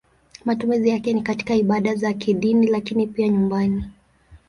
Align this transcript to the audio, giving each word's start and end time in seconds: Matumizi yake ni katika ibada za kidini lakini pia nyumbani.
Matumizi 0.45 0.89
yake 0.89 1.13
ni 1.13 1.21
katika 1.21 1.55
ibada 1.55 1.95
za 1.95 2.13
kidini 2.13 2.67
lakini 2.67 3.07
pia 3.07 3.27
nyumbani. 3.27 3.85